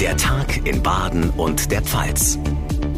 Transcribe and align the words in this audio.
Der 0.00 0.14
Tag 0.18 0.66
in 0.66 0.82
Baden 0.82 1.30
und 1.30 1.70
der 1.70 1.80
Pfalz. 1.80 2.38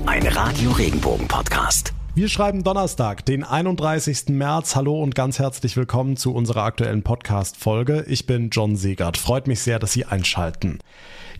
Ein 0.06 0.26
Radio 0.26 0.72
Regenbogen 0.72 1.28
Podcast. 1.28 1.92
Wir 2.16 2.28
schreiben 2.28 2.64
Donnerstag, 2.64 3.24
den 3.24 3.44
31. 3.44 4.30
März. 4.30 4.74
Hallo 4.74 5.00
und 5.00 5.14
ganz 5.14 5.38
herzlich 5.38 5.76
willkommen 5.76 6.16
zu 6.16 6.34
unserer 6.34 6.64
aktuellen 6.64 7.04
Podcast-Folge. 7.04 8.04
Ich 8.08 8.26
bin 8.26 8.50
John 8.50 8.74
Segert. 8.74 9.16
Freut 9.16 9.46
mich 9.46 9.60
sehr, 9.60 9.78
dass 9.78 9.92
Sie 9.92 10.06
einschalten. 10.06 10.80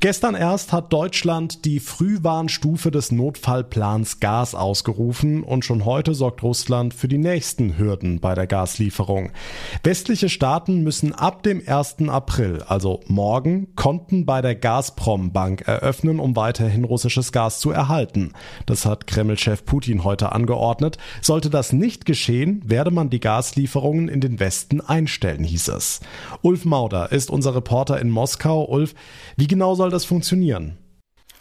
Gestern 0.01 0.37
erst 0.37 0.73
hat 0.73 0.93
Deutschland 0.93 1.65
die 1.65 1.81
Frühwarnstufe 1.81 2.93
des 2.93 3.11
Notfallplans 3.11 4.21
Gas 4.21 4.55
ausgerufen 4.55 5.43
und 5.43 5.65
schon 5.65 5.85
heute 5.85 6.15
sorgt 6.15 6.45
Russland 6.45 6.95
für 6.95 7.09
die 7.09 7.19
nächsten 7.19 7.79
Hürden 7.79 8.21
bei 8.21 8.37
der 8.37 8.47
Gaslieferung. 8.47 9.33
Westliche 9.83 10.29
Staaten 10.29 10.85
müssen 10.85 11.13
ab 11.13 11.43
dem 11.43 11.61
1. 11.67 11.97
April, 12.09 12.63
also 12.69 13.01
morgen, 13.09 13.75
Konten 13.75 14.25
bei 14.25 14.41
der 14.41 14.55
Gazprom 14.55 15.33
Bank 15.33 15.67
eröffnen, 15.67 16.21
um 16.21 16.37
weiterhin 16.37 16.85
russisches 16.85 17.33
Gas 17.33 17.59
zu 17.59 17.73
erhalten. 17.73 18.35
Das 18.67 18.87
hat 18.87 19.09
Kreml-Chef 19.09 19.65
Putin 19.65 20.05
heute 20.05 20.31
angeordnet. 20.31 20.99
Sollte 21.23 21.51
das 21.51 21.73
nicht 21.73 22.05
geschehen, 22.07 22.63
werde 22.65 22.93
man 22.93 23.11
die 23.11 23.19
Gaslieferungen 23.19 24.09
in 24.09 24.21
den 24.21 24.39
Westen 24.39 24.81
einstellen, 24.81 25.43
hieß 25.43 25.69
es. 25.69 25.99
Ulf 26.43 26.65
Mauder 26.65 27.11
ist 27.11 27.31
unser 27.31 27.57
Reporter 27.57 28.01
in 28.01 28.11
Moskau. 28.11 28.65
Ulf, 28.65 28.95
wie 29.37 29.49
genau 29.49 29.75
soll 29.75 29.88
soll 29.89 29.93
das 29.93 30.05
funktionieren? 30.05 30.77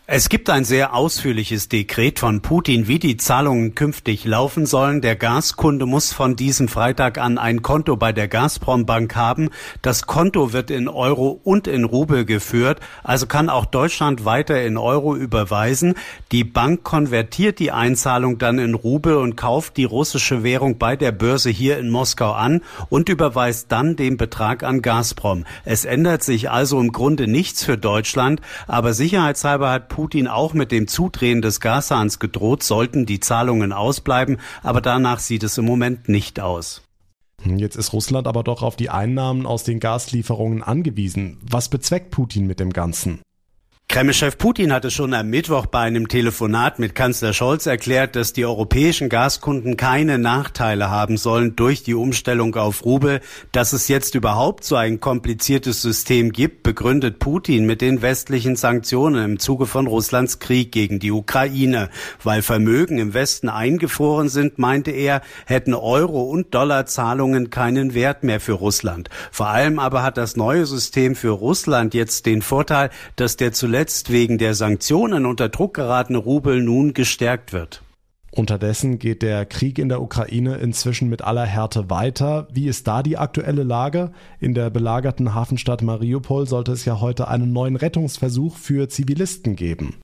Es 0.09 0.29
gibt 0.29 0.49
ein 0.49 0.63
sehr 0.63 0.93
ausführliches 0.93 1.67
Dekret 1.67 2.19
von 2.19 2.41
Putin, 2.41 2.87
wie 2.87 2.97
die 2.97 3.17
Zahlungen 3.17 3.75
künftig 3.75 4.23
laufen 4.23 4.65
sollen. 4.65 5.01
Der 5.01 5.17
Gaskunde 5.17 5.85
muss 5.85 6.13
von 6.13 6.37
diesem 6.37 6.69
Freitag 6.69 7.17
an 7.17 7.37
ein 7.37 7.61
Konto 7.61 7.97
bei 7.97 8.13
der 8.13 8.29
Gazprom 8.29 8.85
Bank 8.85 9.17
haben. 9.17 9.49
Das 9.81 10.07
Konto 10.07 10.53
wird 10.53 10.71
in 10.71 10.87
Euro 10.87 11.41
und 11.43 11.67
in 11.67 11.83
Rubel 11.83 12.23
geführt, 12.23 12.79
also 13.03 13.25
kann 13.25 13.49
auch 13.49 13.65
Deutschland 13.65 14.23
weiter 14.23 14.63
in 14.63 14.77
Euro 14.77 15.13
überweisen. 15.13 15.95
Die 16.31 16.45
Bank 16.45 16.85
konvertiert 16.85 17.59
die 17.59 17.73
Einzahlung 17.73 18.37
dann 18.37 18.59
in 18.59 18.75
Rubel 18.75 19.17
und 19.17 19.35
kauft 19.35 19.75
die 19.75 19.83
russische 19.83 20.41
Währung 20.41 20.77
bei 20.77 20.95
der 20.95 21.11
Börse 21.11 21.49
hier 21.49 21.79
in 21.79 21.89
Moskau 21.89 22.31
an 22.31 22.61
und 22.87 23.09
überweist 23.09 23.73
dann 23.73 23.97
den 23.97 24.15
Betrag 24.15 24.63
an 24.63 24.81
Gazprom. 24.81 25.43
Es 25.65 25.83
ändert 25.83 26.23
sich 26.23 26.49
also 26.49 26.79
im 26.79 26.93
Grunde 26.93 27.27
nichts 27.27 27.65
für 27.65 27.77
Deutschland, 27.77 28.39
aber 28.67 28.93
sicherheitshalber 28.93 29.69
hat 29.69 29.96
auch 30.27 30.53
mit 30.53 30.71
dem 30.71 30.87
Zudrehen 30.87 31.41
des 31.41 31.59
Gashahns 31.59 32.19
gedroht, 32.19 32.63
sollten 32.63 33.05
die 33.05 33.19
Zahlungen 33.19 33.73
ausbleiben, 33.73 34.37
aber 34.63 34.81
danach 34.81 35.19
sieht 35.19 35.43
es 35.43 35.57
im 35.57 35.65
Moment 35.65 36.07
nicht 36.07 36.39
aus. 36.39 36.83
Jetzt 37.43 37.75
ist 37.75 37.93
Russland 37.93 38.27
aber 38.27 38.43
doch 38.43 38.63
auf 38.63 38.75
die 38.75 38.89
Einnahmen 38.89 39.45
aus 39.45 39.63
den 39.63 39.79
Gaslieferungen 39.79 40.63
angewiesen. 40.63 41.37
Was 41.41 41.69
bezweckt 41.69 42.11
Putin 42.11 42.47
mit 42.47 42.59
dem 42.59 42.73
Ganzen? 42.73 43.21
Kreml-Chef 43.89 44.37
Putin 44.37 44.73
hatte 44.73 44.91
schon 44.91 45.13
am 45.13 45.29
Mittwoch 45.29 45.65
bei 45.65 45.79
einem 45.79 46.09
Telefonat 46.09 46.77
mit 46.77 46.93
Kanzler 46.93 47.31
Scholz 47.31 47.65
erklärt, 47.67 48.17
dass 48.17 48.33
die 48.33 48.45
europäischen 48.45 49.07
Gaskunden 49.07 49.77
keine 49.77 50.19
Nachteile 50.19 50.89
haben 50.89 51.15
sollen 51.15 51.55
durch 51.55 51.83
die 51.83 51.93
Umstellung 51.93 52.53
auf 52.55 52.83
Rubel. 52.83 53.21
Dass 53.53 53.71
es 53.71 53.87
jetzt 53.87 54.13
überhaupt 54.13 54.65
so 54.65 54.75
ein 54.75 54.99
kompliziertes 54.99 55.81
System 55.81 56.33
gibt, 56.33 56.63
begründet 56.63 57.19
Putin 57.19 57.65
mit 57.65 57.79
den 57.79 58.01
westlichen 58.01 58.57
Sanktionen 58.57 59.23
im 59.23 59.39
Zuge 59.39 59.65
von 59.65 59.87
Russlands 59.87 60.39
Krieg 60.39 60.73
gegen 60.73 60.99
die 60.99 61.13
Ukraine. 61.13 61.89
Weil 62.21 62.41
Vermögen 62.41 62.97
im 62.97 63.13
Westen 63.13 63.47
eingefroren 63.47 64.27
sind, 64.27 64.59
meinte 64.59 64.91
er, 64.91 65.21
hätten 65.45 65.73
Euro- 65.73 66.29
und 66.29 66.53
Dollarzahlungen 66.53 67.51
keinen 67.51 67.93
Wert 67.93 68.25
mehr 68.25 68.41
für 68.41 68.53
Russland. 68.53 69.09
Vor 69.31 69.47
allem 69.47 69.79
aber 69.79 70.03
hat 70.03 70.17
das 70.17 70.35
neue 70.35 70.65
System 70.65 71.15
für 71.15 71.29
Russland 71.29 71.93
jetzt 71.93 72.25
den 72.25 72.41
Vorteil, 72.41 72.89
dass 73.15 73.37
der 73.37 73.53
zuletzt 73.53 73.76
zuletzt 73.77 74.11
wegen 74.11 74.39
der 74.39 74.55
Sanktionen 74.55 75.27
unter 75.27 75.49
Druck 75.49 75.75
geratene 75.75 76.17
Rubel 76.17 76.63
nun 76.63 76.95
gestärkt 76.95 77.53
wird. 77.53 77.83
Unterdessen 78.31 78.97
geht 78.97 79.21
der 79.21 79.45
Krieg 79.45 79.77
in 79.77 79.87
der 79.87 80.01
Ukraine 80.01 80.55
inzwischen 80.55 81.09
mit 81.09 81.21
aller 81.21 81.45
Härte 81.45 81.87
weiter. 81.87 82.47
Wie 82.51 82.65
ist 82.65 82.87
da 82.87 83.03
die 83.03 83.19
aktuelle 83.19 83.61
Lage? 83.61 84.13
In 84.39 84.55
der 84.55 84.71
belagerten 84.71 85.35
Hafenstadt 85.35 85.83
Mariupol 85.83 86.47
sollte 86.47 86.71
es 86.71 86.85
ja 86.85 86.99
heute 87.01 87.27
einen 87.27 87.53
neuen 87.53 87.75
Rettungsversuch 87.75 88.57
für 88.57 88.89
Zivilisten 88.89 89.55
geben. 89.55 89.97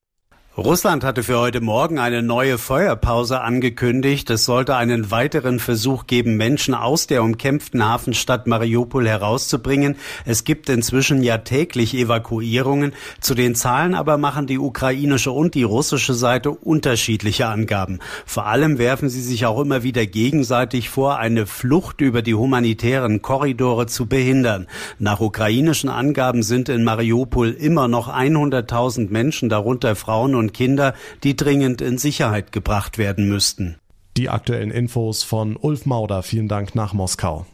Russland 0.55 1.03
hatte 1.03 1.23
für 1.23 1.39
heute 1.39 1.61
Morgen 1.61 1.97
eine 1.97 2.21
neue 2.21 2.59
Feuerpause 2.59 3.41
angekündigt. 3.41 4.29
Es 4.29 4.45
sollte 4.45 4.75
einen 4.75 5.09
weiteren 5.09 5.59
Versuch 5.59 6.05
geben, 6.05 6.37
Menschen 6.37 6.75
aus 6.75 7.07
der 7.07 7.23
umkämpften 7.23 7.83
Hafenstadt 7.83 8.45
Mariupol 8.45 9.07
herauszubringen. 9.07 9.95
Es 10.25 10.43
gibt 10.43 10.69
inzwischen 10.69 11.23
ja 11.23 11.39
täglich 11.39 11.95
Evakuierungen. 11.95 12.93
Zu 13.19 13.33
den 13.33 13.55
Zahlen 13.55 13.95
aber 13.95 14.19
machen 14.19 14.45
die 14.45 14.59
ukrainische 14.59 15.31
und 15.31 15.55
die 15.55 15.63
russische 15.63 16.13
Seite 16.13 16.51
unterschiedliche 16.51 17.47
Angaben. 17.47 17.97
Vor 18.27 18.45
allem 18.45 18.77
werfen 18.77 19.09
sie 19.09 19.23
sich 19.23 19.47
auch 19.47 19.59
immer 19.59 19.81
wieder 19.81 20.05
gegenseitig 20.05 20.87
vor, 20.87 21.17
eine 21.17 21.47
Flucht 21.47 21.99
über 21.99 22.21
die 22.21 22.35
humanitären 22.35 23.23
Korridore 23.23 23.87
zu 23.87 24.05
behindern. 24.05 24.67
Nach 24.99 25.19
ukrainischen 25.19 25.89
Angaben 25.89 26.43
sind 26.43 26.69
in 26.69 26.83
Mariupol 26.83 27.49
immer 27.49 27.87
noch 27.87 28.07
100.000 28.07 29.09
Menschen, 29.09 29.49
darunter 29.49 29.95
Frauen 29.95 30.35
und 30.35 30.42
und 30.43 30.53
Kinder, 30.53 30.93
die 31.23 31.35
dringend 31.35 31.81
in 31.81 31.97
Sicherheit 31.97 32.51
gebracht 32.51 32.97
werden 32.97 33.27
müssten. 33.27 33.77
Die 34.17 34.29
aktuellen 34.29 34.69
Infos 34.69 35.23
von 35.23 35.55
Ulf 35.55 35.85
Mauder. 35.85 36.21
Vielen 36.21 36.47
Dank 36.47 36.75
nach 36.75 36.93
Moskau. 36.93 37.47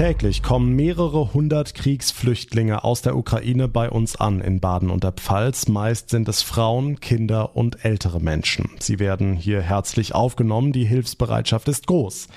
Täglich 0.00 0.42
kommen 0.42 0.74
mehrere 0.76 1.34
hundert 1.34 1.74
Kriegsflüchtlinge 1.74 2.84
aus 2.84 3.02
der 3.02 3.18
Ukraine 3.18 3.68
bei 3.68 3.90
uns 3.90 4.16
an 4.16 4.40
in 4.40 4.58
Baden 4.58 4.88
und 4.88 5.04
der 5.04 5.12
Pfalz. 5.12 5.68
Meist 5.68 6.08
sind 6.08 6.26
es 6.26 6.40
Frauen, 6.40 7.00
Kinder 7.00 7.54
und 7.54 7.84
ältere 7.84 8.18
Menschen. 8.18 8.70
Sie 8.78 8.98
werden 8.98 9.34
hier 9.34 9.60
herzlich 9.60 10.14
aufgenommen. 10.14 10.72
Die 10.72 10.86
Hilfsbereitschaft 10.86 11.68
ist 11.68 11.86
groß. 11.86 12.28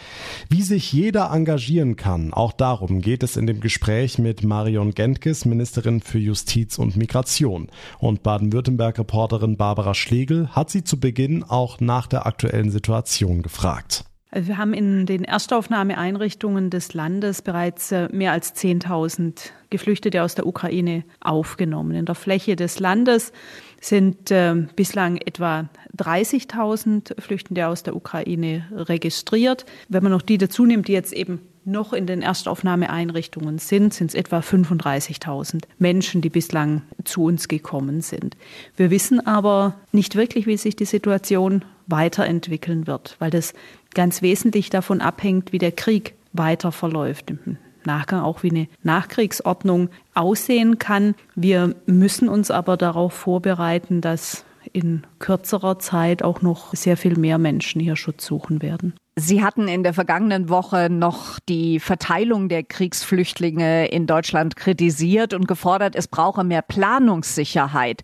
Wie 0.49 0.61
sich 0.61 0.91
jeder 0.91 1.31
engagieren 1.31 1.95
kann, 1.95 2.33
auch 2.33 2.51
darum 2.51 2.99
geht 2.99 3.23
es 3.23 3.37
in 3.37 3.47
dem 3.47 3.61
Gespräch 3.61 4.19
mit 4.19 4.43
Marion 4.43 4.91
Gentges, 4.93 5.45
Ministerin 5.45 6.01
für 6.01 6.19
Justiz 6.19 6.77
und 6.77 6.97
Migration. 6.97 7.69
Und 7.97 8.23
Baden-Württemberg-Reporterin 8.23 9.55
Barbara 9.55 9.93
Schlegel 9.93 10.49
hat 10.49 10.69
sie 10.69 10.83
zu 10.83 10.99
Beginn 10.99 11.45
auch 11.45 11.79
nach 11.79 12.07
der 12.07 12.25
aktuellen 12.25 12.71
Situation 12.71 13.41
gefragt. 13.41 14.03
Also 14.33 14.47
wir 14.47 14.57
haben 14.57 14.73
in 14.73 15.05
den 15.05 15.25
Erstaufnahmeeinrichtungen 15.25 16.71
des 16.71 16.95
Landes 16.95 17.43
bereits 17.43 17.91
äh, 17.91 18.09
mehr 18.11 18.31
als 18.31 18.55
10.000 18.55 19.51
Geflüchtete 19.69 20.23
aus 20.23 20.33
der 20.33 20.47
Ukraine 20.47 21.03
aufgenommen. 21.19 21.93
In 21.93 22.05
der 22.05 22.15
Fläche 22.15 22.55
des 22.55 22.79
Landes 22.79 23.31
sind 23.79 24.31
äh, 24.31 24.55
bislang 24.75 25.17
etwa 25.17 25.69
30.000 25.95 27.21
Flüchtende 27.21 27.67
aus 27.67 27.83
der 27.83 27.95
Ukraine 27.95 28.65
registriert. 28.71 29.67
Wenn 29.87 30.01
man 30.01 30.11
noch 30.11 30.23
die 30.23 30.39
dazu 30.39 30.65
nimmt, 30.65 30.87
die 30.87 30.93
jetzt 30.93 31.13
eben 31.13 31.39
noch 31.63 31.93
in 31.93 32.07
den 32.07 32.23
Erstaufnahmeeinrichtungen 32.23 33.59
sind, 33.59 33.93
sind 33.93 34.07
es 34.07 34.15
etwa 34.15 34.39
35.000 34.39 35.65
Menschen, 35.77 36.21
die 36.21 36.29
bislang 36.29 36.81
zu 37.03 37.23
uns 37.25 37.47
gekommen 37.47 38.01
sind. 38.01 38.35
Wir 38.75 38.89
wissen 38.89 39.25
aber 39.25 39.75
nicht 39.91 40.15
wirklich, 40.15 40.47
wie 40.47 40.57
sich 40.57 40.75
die 40.75 40.85
Situation 40.85 41.63
weiterentwickeln 41.87 42.87
wird, 42.87 43.15
weil 43.19 43.29
das 43.29 43.53
ganz 43.95 44.21
wesentlich 44.21 44.69
davon 44.69 45.01
abhängt, 45.01 45.51
wie 45.51 45.57
der 45.57 45.71
Krieg 45.71 46.15
weiter 46.33 46.71
verläuft. 46.71 47.31
Im 47.31 47.57
Nachgang 47.85 48.21
auch 48.21 48.43
wie 48.43 48.49
eine 48.49 48.67
Nachkriegsordnung 48.83 49.89
aussehen 50.13 50.79
kann. 50.79 51.15
Wir 51.35 51.75
müssen 51.85 52.29
uns 52.29 52.51
aber 52.51 52.77
darauf 52.77 53.13
vorbereiten, 53.13 54.01
dass 54.01 54.45
in 54.71 55.03
kürzerer 55.19 55.79
Zeit 55.79 56.23
auch 56.23 56.41
noch 56.41 56.73
sehr 56.73 56.97
viel 56.97 57.17
mehr 57.17 57.37
Menschen 57.37 57.81
hier 57.81 57.95
Schutz 57.95 58.25
suchen 58.25 58.61
werden. 58.61 58.93
Sie 59.15 59.43
hatten 59.43 59.67
in 59.67 59.83
der 59.83 59.93
vergangenen 59.93 60.49
Woche 60.49 60.89
noch 60.89 61.37
die 61.47 61.79
Verteilung 61.79 62.49
der 62.49 62.63
Kriegsflüchtlinge 62.63 63.87
in 63.87 64.07
Deutschland 64.07 64.55
kritisiert 64.55 65.35
und 65.35 65.47
gefordert, 65.47 65.95
es 65.95 66.07
brauche 66.07 66.43
mehr 66.43 66.63
Planungssicherheit. 66.63 68.01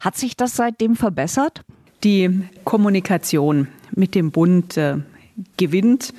Hat 0.00 0.16
sich 0.16 0.36
das 0.36 0.54
seitdem 0.54 0.94
verbessert? 0.94 1.62
Die 2.04 2.42
Kommunikation 2.64 3.68
mit 3.90 4.14
dem 4.14 4.30
Bund 4.30 4.76
äh, 4.76 4.98
gewinnt. 5.56 6.12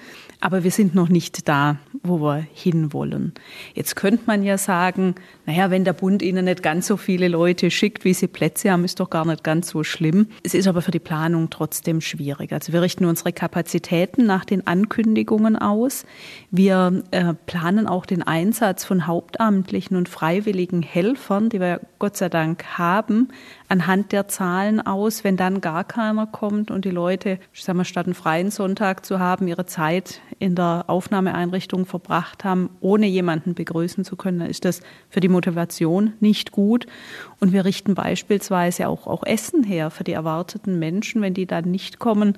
Aber 0.44 0.66
wir 0.66 0.72
sind 0.72 0.94
noch 0.94 1.08
nicht 1.08 1.48
da, 1.48 1.78
wo 2.04 2.20
wir 2.20 2.46
hinwollen. 2.54 3.32
Jetzt 3.76 3.96
könnte 3.96 4.24
man 4.26 4.44
ja 4.44 4.58
sagen, 4.58 5.16
naja, 5.46 5.72
wenn 5.72 5.86
der 5.86 5.94
Bund 5.94 6.22
Ihnen 6.22 6.44
nicht 6.44 6.62
ganz 6.62 6.86
so 6.88 6.98
viele 6.98 7.30
Leute 7.30 7.72
schickt, 7.72 8.04
wie 8.04 8.14
Sie 8.14 8.28
Plätze 8.28 8.70
haben, 8.70 8.84
ist 8.84 9.00
doch 9.00 9.10
gar 9.10 9.24
nicht 9.24 9.46
ganz 9.46 9.70
so 9.70 9.86
schlimm. 9.86 10.28
Es 10.44 10.54
ist 10.54 10.68
aber 10.68 10.82
für 10.82 10.92
die 10.92 11.00
Planung 11.00 11.50
trotzdem 11.50 12.02
schwierig. 12.02 12.52
Also 12.52 12.74
wir 12.74 12.82
richten 12.82 13.06
unsere 13.06 13.32
Kapazitäten 13.32 14.26
nach 14.26 14.44
den 14.44 14.68
Ankündigungen 14.68 15.56
aus. 15.56 16.06
Wir 16.52 17.04
äh, 17.12 17.34
planen 17.46 17.88
auch 17.88 18.06
den 18.06 18.22
Einsatz 18.22 18.84
von 18.84 19.08
hauptamtlichen 19.08 19.96
und 19.96 20.10
freiwilligen 20.10 20.82
Helfern, 20.82 21.48
die 21.48 21.62
wir 21.62 21.80
Gott 22.00 22.18
sei 22.18 22.28
Dank 22.28 22.66
haben, 22.78 23.30
anhand 23.74 24.12
der 24.12 24.28
Zahlen 24.28 24.86
aus, 24.86 25.24
wenn 25.24 25.36
dann 25.36 25.60
gar 25.60 25.84
keiner 25.84 26.28
kommt 26.28 26.70
und 26.70 26.86
die 26.86 26.92
Leute, 26.92 27.40
ich 27.54 27.64
sag 27.64 27.76
mal, 27.76 27.86
statt 27.86 28.06
einen 28.06 28.14
freien 28.14 28.52
Sonntag 28.52 29.04
zu 29.04 29.18
haben, 29.18 29.48
ihre 29.48 29.66
Zeit 29.66 30.22
in 30.38 30.54
der 30.54 30.86
Aufnahmeeinrichtung 30.86 31.88
verbracht 31.88 32.44
haben, 32.44 32.70
ohne 32.82 33.08
jemanden 33.08 33.56
begrüßen 33.56 34.06
zu 34.06 34.16
können, 34.16 34.38
dann 34.38 34.50
ist 34.52 34.64
das 34.64 34.82
für 35.10 35.22
die 35.22 35.28
Motivation 35.28 36.14
nicht 36.20 36.52
gut. 36.52 36.86
Und 37.40 37.52
wir 37.52 37.66
richten 37.66 37.96
beispielsweise 37.96 38.88
auch, 38.88 39.08
auch 39.08 39.24
Essen 39.24 39.64
her 39.64 39.90
für 39.90 40.04
die 40.04 40.14
erwarteten 40.14 40.78
Menschen. 40.78 41.24
Wenn 41.24 41.34
die 41.34 41.48
dann 41.48 41.72
nicht 41.72 41.98
kommen, 41.98 42.38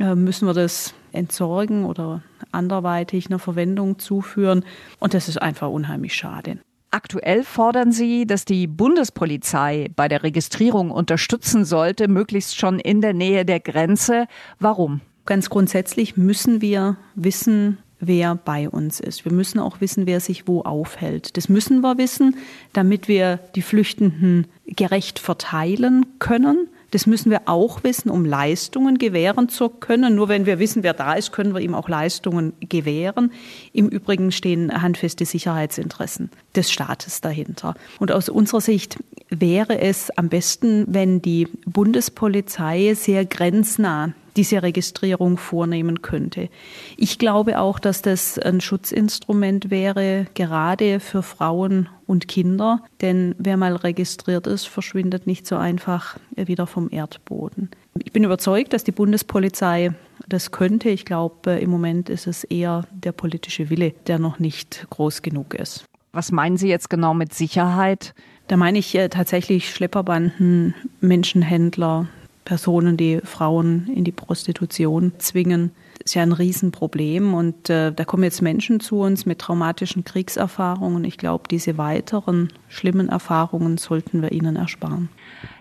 äh, 0.00 0.16
müssen 0.16 0.48
wir 0.48 0.54
das 0.54 0.94
entsorgen 1.12 1.84
oder 1.84 2.22
anderweitig 2.50 3.26
einer 3.26 3.38
Verwendung 3.38 4.00
zuführen. 4.00 4.64
Und 4.98 5.14
das 5.14 5.28
ist 5.28 5.40
einfach 5.40 5.70
unheimlich 5.70 6.14
schade. 6.14 6.58
Aktuell 6.94 7.42
fordern 7.42 7.90
Sie, 7.90 8.26
dass 8.26 8.44
die 8.44 8.66
Bundespolizei 8.66 9.90
bei 9.96 10.08
der 10.08 10.22
Registrierung 10.22 10.90
unterstützen 10.90 11.64
sollte, 11.64 12.06
möglichst 12.06 12.58
schon 12.58 12.78
in 12.78 13.00
der 13.00 13.14
Nähe 13.14 13.46
der 13.46 13.60
Grenze. 13.60 14.26
Warum? 14.60 15.00
Ganz 15.24 15.48
grundsätzlich 15.48 16.18
müssen 16.18 16.60
wir 16.60 16.98
wissen, 17.14 17.78
wer 17.98 18.34
bei 18.34 18.68
uns 18.68 19.00
ist. 19.00 19.24
Wir 19.24 19.32
müssen 19.32 19.58
auch 19.58 19.80
wissen, 19.80 20.06
wer 20.06 20.20
sich 20.20 20.46
wo 20.46 20.60
aufhält. 20.62 21.38
Das 21.38 21.48
müssen 21.48 21.80
wir 21.80 21.96
wissen, 21.96 22.36
damit 22.74 23.08
wir 23.08 23.38
die 23.54 23.62
Flüchtenden 23.62 24.46
gerecht 24.66 25.18
verteilen 25.18 26.04
können. 26.18 26.68
Das 26.92 27.06
müssen 27.06 27.30
wir 27.30 27.42
auch 27.46 27.82
wissen, 27.84 28.10
um 28.10 28.24
Leistungen 28.24 28.98
gewähren 28.98 29.48
zu 29.48 29.70
können. 29.70 30.14
Nur 30.14 30.28
wenn 30.28 30.46
wir 30.46 30.58
wissen, 30.58 30.82
wer 30.82 30.92
da 30.92 31.14
ist, 31.14 31.32
können 31.32 31.54
wir 31.54 31.60
ihm 31.60 31.74
auch 31.74 31.88
Leistungen 31.88 32.52
gewähren. 32.60 33.32
Im 33.72 33.88
Übrigen 33.88 34.30
stehen 34.30 34.82
handfeste 34.82 35.24
Sicherheitsinteressen 35.24 36.30
des 36.54 36.70
Staates 36.70 37.22
dahinter. 37.22 37.74
Und 37.98 38.12
aus 38.12 38.28
unserer 38.28 38.60
Sicht 38.60 38.98
wäre 39.40 39.80
es 39.80 40.10
am 40.16 40.28
besten, 40.28 40.84
wenn 40.88 41.22
die 41.22 41.48
Bundespolizei 41.66 42.94
sehr 42.94 43.24
grenznah 43.24 44.12
diese 44.36 44.62
Registrierung 44.62 45.36
vornehmen 45.36 46.02
könnte. 46.02 46.48
Ich 46.96 47.18
glaube 47.18 47.58
auch, 47.58 47.78
dass 47.78 48.02
das 48.02 48.38
ein 48.38 48.60
Schutzinstrument 48.60 49.70
wäre, 49.70 50.26
gerade 50.34 51.00
für 51.00 51.22
Frauen 51.22 51.88
und 52.06 52.28
Kinder, 52.28 52.82
denn 53.00 53.34
wer 53.38 53.56
mal 53.56 53.76
registriert 53.76 54.46
ist, 54.46 54.66
verschwindet 54.68 55.26
nicht 55.26 55.46
so 55.46 55.56
einfach 55.56 56.16
wieder 56.34 56.66
vom 56.66 56.88
Erdboden. 56.90 57.70
Ich 58.02 58.12
bin 58.12 58.24
überzeugt, 58.24 58.72
dass 58.72 58.84
die 58.84 58.92
Bundespolizei 58.92 59.92
das 60.28 60.50
könnte. 60.50 60.88
Ich 60.88 61.04
glaube, 61.04 61.52
im 61.52 61.70
Moment 61.70 62.08
ist 62.08 62.26
es 62.26 62.44
eher 62.44 62.86
der 62.90 63.12
politische 63.12 63.68
Wille, 63.70 63.92
der 64.06 64.18
noch 64.18 64.38
nicht 64.38 64.86
groß 64.90 65.22
genug 65.22 65.54
ist. 65.54 65.84
Was 66.12 66.30
meinen 66.30 66.56
Sie 66.58 66.68
jetzt 66.68 66.90
genau 66.90 67.14
mit 67.14 67.32
Sicherheit? 67.32 68.14
Da 68.48 68.56
meine 68.56 68.78
ich 68.78 68.94
äh, 68.94 69.08
tatsächlich 69.08 69.70
Schlepperbanden, 69.70 70.74
Menschenhändler, 71.00 72.08
Personen, 72.44 72.96
die 72.96 73.20
Frauen 73.22 73.88
in 73.94 74.04
die 74.04 74.12
Prostitution 74.12 75.12
zwingen. 75.18 75.70
Das 75.94 76.06
ist 76.06 76.14
ja 76.14 76.22
ein 76.22 76.32
Riesenproblem. 76.32 77.34
Und 77.34 77.70
äh, 77.70 77.92
da 77.92 78.04
kommen 78.04 78.24
jetzt 78.24 78.42
Menschen 78.42 78.80
zu 78.80 78.98
uns 79.00 79.24
mit 79.26 79.38
traumatischen 79.38 80.04
Kriegserfahrungen. 80.04 81.04
Ich 81.04 81.18
glaube, 81.18 81.44
diese 81.48 81.78
weiteren 81.78 82.52
schlimmen 82.68 83.08
Erfahrungen 83.08 83.78
sollten 83.78 84.22
wir 84.22 84.32
ihnen 84.32 84.56
ersparen. 84.56 85.08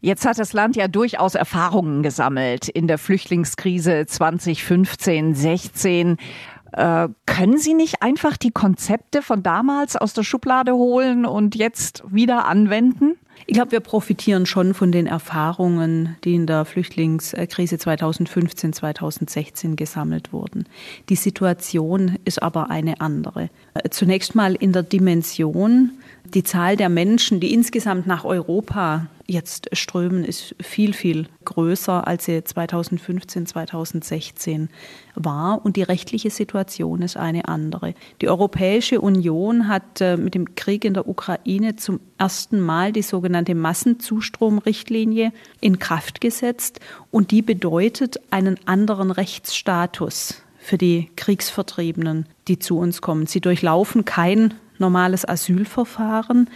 Jetzt 0.01 0.25
hat 0.25 0.39
das 0.39 0.53
Land 0.53 0.75
ja 0.75 0.87
durchaus 0.87 1.35
Erfahrungen 1.35 2.01
gesammelt 2.01 2.67
in 2.67 2.87
der 2.87 2.97
Flüchtlingskrise 2.97 4.05
2015, 4.07 5.35
16. 5.35 6.17
Äh, 6.71 7.09
können 7.25 7.57
Sie 7.57 7.73
nicht 7.73 8.01
einfach 8.01 8.37
die 8.37 8.51
Konzepte 8.51 9.21
von 9.21 9.43
damals 9.43 9.95
aus 9.95 10.13
der 10.13 10.23
Schublade 10.23 10.73
holen 10.73 11.25
und 11.25 11.55
jetzt 11.55 12.03
wieder 12.07 12.45
anwenden? 12.45 13.17
Ich 13.47 13.55
glaube, 13.55 13.71
wir 13.71 13.79
profitieren 13.79 14.45
schon 14.45 14.73
von 14.73 14.91
den 14.91 15.07
Erfahrungen, 15.07 16.15
die 16.23 16.35
in 16.35 16.45
der 16.45 16.63
Flüchtlingskrise 16.63 17.77
2015, 17.77 18.71
2016 18.73 19.75
gesammelt 19.75 20.31
wurden. 20.31 20.65
Die 21.09 21.15
Situation 21.15 22.17
ist 22.23 22.41
aber 22.41 22.69
eine 22.69 23.01
andere. 23.01 23.49
Zunächst 23.89 24.35
mal 24.35 24.55
in 24.55 24.73
der 24.73 24.83
Dimension, 24.83 25.91
die 26.33 26.43
Zahl 26.43 26.77
der 26.77 26.89
Menschen, 26.89 27.39
die 27.39 27.53
insgesamt 27.53 28.05
nach 28.05 28.25
Europa 28.25 29.07
jetzt 29.31 29.69
strömen, 29.73 30.23
ist 30.23 30.55
viel, 30.59 30.93
viel 30.93 31.27
größer, 31.45 32.07
als 32.07 32.25
sie 32.25 32.43
2015, 32.43 33.45
2016 33.45 34.69
war. 35.15 35.65
Und 35.65 35.75
die 35.75 35.83
rechtliche 35.83 36.29
Situation 36.29 37.01
ist 37.01 37.17
eine 37.17 37.47
andere. 37.47 37.93
Die 38.21 38.29
Europäische 38.29 39.01
Union 39.01 39.67
hat 39.67 40.01
äh, 40.01 40.17
mit 40.17 40.35
dem 40.35 40.55
Krieg 40.55 40.85
in 40.85 40.93
der 40.93 41.07
Ukraine 41.07 41.75
zum 41.75 41.99
ersten 42.17 42.59
Mal 42.59 42.91
die 42.91 43.01
sogenannte 43.01 43.55
Massenzustromrichtlinie 43.55 45.31
in 45.59 45.79
Kraft 45.79 46.21
gesetzt. 46.21 46.79
Und 47.09 47.31
die 47.31 47.41
bedeutet 47.41 48.19
einen 48.29 48.59
anderen 48.65 49.11
Rechtsstatus 49.11 50.43
für 50.57 50.77
die 50.77 51.09
Kriegsvertriebenen, 51.15 52.27
die 52.47 52.59
zu 52.59 52.77
uns 52.77 53.01
kommen. 53.01 53.25
Sie 53.25 53.41
durchlaufen 53.41 54.05
kein 54.05 54.53
normales 54.77 55.27
Asylverfahren, 55.27 56.49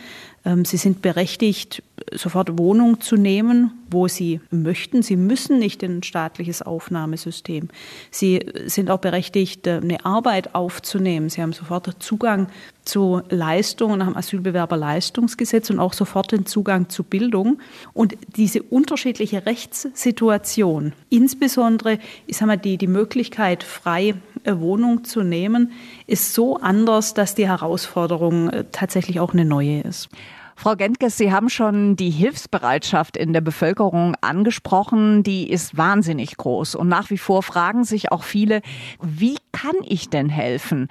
sie 0.63 0.77
sind 0.77 1.01
berechtigt, 1.01 1.81
sofort 2.13 2.57
Wohnung 2.57 3.01
zu 3.01 3.15
nehmen, 3.15 3.71
wo 3.89 4.07
sie 4.07 4.41
möchten. 4.51 5.01
Sie 5.01 5.15
müssen 5.15 5.59
nicht 5.59 5.81
in 5.83 5.97
ein 5.97 6.03
staatliches 6.03 6.61
Aufnahmesystem. 6.61 7.69
Sie 8.11 8.45
sind 8.65 8.89
auch 8.89 8.99
berechtigt, 8.99 9.65
äh, 9.67 9.79
eine 9.81 10.05
Arbeit 10.05 10.53
aufzunehmen. 10.53 11.29
Sie 11.29 11.41
haben 11.41 11.53
sofort 11.53 11.89
Zugang 11.99 12.47
zu 12.83 13.21
Leistungen 13.29 13.99
nach 13.99 14.07
dem 14.07 14.17
Asylbewerberleistungsgesetz 14.17 15.69
und 15.69 15.79
auch 15.79 15.93
sofort 15.93 16.31
den 16.31 16.45
Zugang 16.45 16.89
zu 16.89 17.03
Bildung. 17.03 17.59
Und 17.93 18.15
diese 18.35 18.61
unterschiedliche 18.61 19.45
Rechtssituation, 19.45 20.93
insbesondere 21.09 21.99
ich 22.27 22.37
sag 22.37 22.47
mal, 22.47 22.57
die, 22.57 22.77
die 22.77 22.87
Möglichkeit, 22.87 23.63
frei 23.63 24.15
äh, 24.43 24.57
Wohnung 24.57 25.03
zu 25.03 25.23
nehmen, 25.23 25.71
ist 26.07 26.33
so 26.33 26.57
anders, 26.57 27.13
dass 27.13 27.35
die 27.35 27.47
Herausforderung 27.47 28.49
äh, 28.49 28.65
tatsächlich 28.71 29.19
auch 29.19 29.33
eine 29.33 29.45
neue 29.45 29.81
ist. 29.81 30.09
Frau 30.57 30.75
Gentges, 30.75 31.17
Sie 31.17 31.31
haben 31.31 31.49
schon 31.49 31.95
die 31.95 32.09
Hilfsbereitschaft 32.09 33.17
in 33.17 33.33
der 33.33 33.41
Bevölkerung 33.41 34.15
angesprochen. 34.21 35.21
Die 35.21 35.49
ist 35.49 35.77
wahnsinnig 35.77 36.37
groß. 36.37 36.75
Und 36.75 36.87
nach 36.87 37.09
wie 37.09 37.17
vor 37.17 37.43
fragen 37.43 37.83
sich 37.83 38.11
auch 38.11 38.23
viele, 38.23 38.61
wie 39.01 39.37
kann 39.51 39.75
ich 39.83 40.09
denn 40.09 40.29
helfen? 40.29 40.87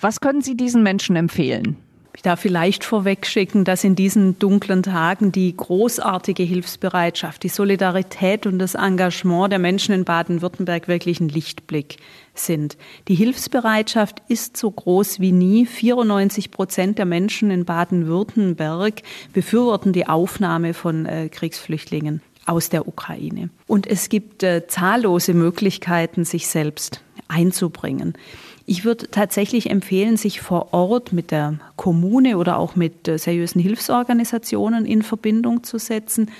Was 0.00 0.20
können 0.20 0.40
Sie 0.40 0.56
diesen 0.56 0.82
Menschen 0.82 1.16
empfehlen? 1.16 1.76
Ich 2.18 2.22
darf 2.22 2.40
vielleicht 2.40 2.82
vorwegschicken, 2.82 3.62
dass 3.62 3.84
in 3.84 3.94
diesen 3.94 4.40
dunklen 4.40 4.82
Tagen 4.82 5.30
die 5.30 5.56
großartige 5.56 6.42
Hilfsbereitschaft, 6.42 7.44
die 7.44 7.48
Solidarität 7.48 8.44
und 8.44 8.58
das 8.58 8.74
Engagement 8.74 9.52
der 9.52 9.60
Menschen 9.60 9.94
in 9.94 10.04
Baden-Württemberg 10.04 10.88
wirklich 10.88 11.20
ein 11.20 11.28
Lichtblick 11.28 11.98
sind. 12.34 12.76
Die 13.06 13.14
Hilfsbereitschaft 13.14 14.20
ist 14.26 14.56
so 14.56 14.68
groß 14.68 15.20
wie 15.20 15.30
nie. 15.30 15.64
94 15.64 16.50
Prozent 16.50 16.98
der 16.98 17.06
Menschen 17.06 17.52
in 17.52 17.64
Baden-Württemberg 17.64 19.02
befürworten 19.32 19.92
die 19.92 20.08
Aufnahme 20.08 20.74
von 20.74 21.06
äh, 21.06 21.28
Kriegsflüchtlingen 21.28 22.20
aus 22.46 22.68
der 22.68 22.88
Ukraine. 22.88 23.48
Und 23.68 23.86
es 23.86 24.08
gibt 24.08 24.42
äh, 24.42 24.66
zahllose 24.66 25.34
Möglichkeiten, 25.34 26.24
sich 26.24 26.48
selbst 26.48 27.00
einzubringen. 27.28 28.14
Ich 28.70 28.84
würde 28.84 29.10
tatsächlich 29.10 29.70
empfehlen, 29.70 30.18
sich 30.18 30.42
vor 30.42 30.74
Ort 30.74 31.14
mit 31.14 31.30
der 31.30 31.54
Kommune 31.76 32.36
oder 32.36 32.58
auch 32.58 32.76
mit 32.76 33.08
äh, 33.08 33.16
seriösen 33.16 33.62
Hilfsorganisationen 33.62 34.84
in 34.84 35.00
Verbindung 35.00 35.64
zu 35.64 35.78
setzen, 35.78 36.30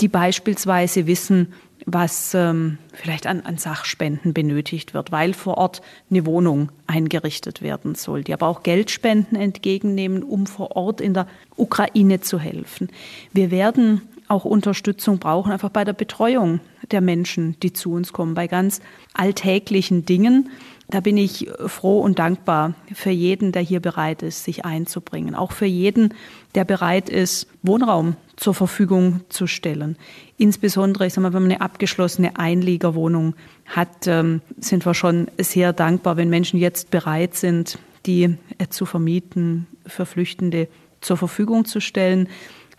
die 0.00 0.06
beispielsweise 0.06 1.08
wissen, 1.08 1.52
was 1.84 2.34
ähm, 2.34 2.78
vielleicht 2.92 3.26
an, 3.26 3.40
an 3.40 3.58
Sachspenden 3.58 4.32
benötigt 4.32 4.94
wird, 4.94 5.10
weil 5.10 5.34
vor 5.34 5.58
Ort 5.58 5.82
eine 6.08 6.24
Wohnung 6.24 6.70
eingerichtet 6.86 7.62
werden 7.62 7.96
soll, 7.96 8.22
die 8.22 8.32
aber 8.32 8.46
auch 8.46 8.62
Geldspenden 8.62 9.36
entgegennehmen, 9.36 10.22
um 10.22 10.46
vor 10.46 10.76
Ort 10.76 11.00
in 11.00 11.14
der 11.14 11.26
Ukraine 11.56 12.20
zu 12.20 12.38
helfen. 12.38 12.90
Wir 13.32 13.50
werden 13.50 14.02
auch 14.28 14.44
Unterstützung 14.44 15.18
brauchen, 15.18 15.50
einfach 15.50 15.70
bei 15.70 15.84
der 15.84 15.94
Betreuung 15.94 16.60
der 16.92 17.00
Menschen, 17.00 17.56
die 17.60 17.72
zu 17.72 17.92
uns 17.92 18.12
kommen, 18.12 18.34
bei 18.34 18.46
ganz 18.46 18.80
alltäglichen 19.14 20.06
Dingen. 20.06 20.50
Da 20.92 21.00
bin 21.00 21.16
ich 21.16 21.48
froh 21.68 22.00
und 22.00 22.18
dankbar 22.18 22.74
für 22.92 23.08
jeden, 23.08 23.50
der 23.50 23.62
hier 23.62 23.80
bereit 23.80 24.22
ist, 24.22 24.44
sich 24.44 24.66
einzubringen. 24.66 25.34
Auch 25.34 25.52
für 25.52 25.64
jeden, 25.64 26.12
der 26.54 26.66
bereit 26.66 27.08
ist, 27.08 27.46
Wohnraum 27.62 28.16
zur 28.36 28.52
Verfügung 28.52 29.22
zu 29.30 29.46
stellen. 29.46 29.96
Insbesondere, 30.36 31.06
ich 31.06 31.14
sag 31.14 31.22
mal, 31.22 31.32
wenn 31.32 31.44
man 31.44 31.52
eine 31.52 31.62
abgeschlossene 31.62 32.36
Einliegerwohnung 32.38 33.34
hat, 33.64 34.06
ähm, 34.06 34.42
sind 34.58 34.84
wir 34.84 34.92
schon 34.92 35.28
sehr 35.38 35.72
dankbar, 35.72 36.18
wenn 36.18 36.28
Menschen 36.28 36.60
jetzt 36.60 36.90
bereit 36.90 37.36
sind, 37.36 37.78
die 38.04 38.36
äh, 38.58 38.66
zu 38.68 38.84
vermieten, 38.84 39.66
für 39.86 40.04
Flüchtende 40.04 40.68
zur 41.00 41.16
Verfügung 41.16 41.64
zu 41.64 41.80
stellen. 41.80 42.28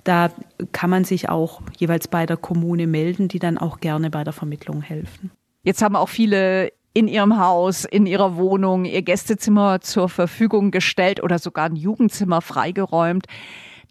Da 0.03 0.29
kann 0.71 0.91
man 0.91 1.03
sich 1.03 1.29
auch 1.29 1.63
jeweils 1.79 2.07
bei 2.07 2.27
der 2.27 2.37
Kommune 2.37 2.85
melden, 2.85 3.27
die 3.27 3.39
dann 3.39 3.57
auch 3.57 3.79
gerne 3.79 4.11
bei 4.11 4.23
der 4.23 4.33
Vermittlung 4.33 4.83
helfen. 4.83 5.31
Jetzt 5.63 5.81
haben 5.81 5.95
auch 5.95 6.09
viele 6.09 6.71
in 6.93 7.07
ihrem 7.07 7.39
Haus, 7.39 7.85
in 7.85 8.05
ihrer 8.05 8.35
Wohnung 8.35 8.85
ihr 8.85 9.01
Gästezimmer 9.01 9.81
zur 9.81 10.09
Verfügung 10.09 10.71
gestellt 10.71 11.23
oder 11.23 11.39
sogar 11.39 11.65
ein 11.65 11.75
Jugendzimmer 11.75 12.41
freigeräumt. 12.41 13.25